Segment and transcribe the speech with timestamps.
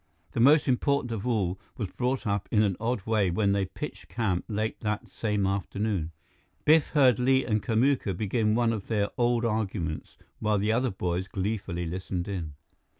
[0.31, 4.07] The most important of all was brought up in an odd way when they pitched
[4.09, 6.11] camp late that same afternoon.
[6.65, 11.27] Biff heard Li and Kamuka begin one of their old arguments, while the other boys
[11.27, 12.55] gleefully listened in.